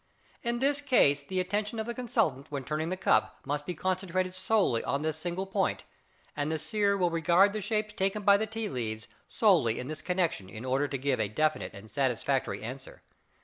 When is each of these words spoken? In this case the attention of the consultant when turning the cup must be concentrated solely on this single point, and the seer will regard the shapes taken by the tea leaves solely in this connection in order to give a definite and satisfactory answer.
In 0.41 0.57
this 0.57 0.81
case 0.81 1.21
the 1.21 1.39
attention 1.39 1.77
of 1.77 1.85
the 1.85 1.93
consultant 1.93 2.47
when 2.49 2.63
turning 2.63 2.89
the 2.89 2.97
cup 2.97 3.39
must 3.45 3.67
be 3.67 3.75
concentrated 3.75 4.33
solely 4.33 4.83
on 4.83 5.03
this 5.03 5.15
single 5.15 5.45
point, 5.45 5.83
and 6.35 6.51
the 6.51 6.57
seer 6.57 6.97
will 6.97 7.11
regard 7.11 7.53
the 7.53 7.61
shapes 7.61 7.93
taken 7.93 8.23
by 8.23 8.37
the 8.37 8.47
tea 8.47 8.67
leaves 8.67 9.07
solely 9.29 9.77
in 9.77 9.89
this 9.89 10.01
connection 10.01 10.49
in 10.49 10.65
order 10.65 10.87
to 10.87 10.97
give 10.97 11.19
a 11.19 11.27
definite 11.29 11.75
and 11.75 11.91
satisfactory 11.91 12.63
answer. 12.63 13.03